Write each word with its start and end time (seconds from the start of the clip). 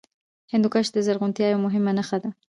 هندوکش 0.53 0.87
د 0.91 0.97
زرغونتیا 1.05 1.47
یوه 1.53 1.63
مهمه 1.65 1.91
نښه 1.97 2.17
ده. 2.23 2.29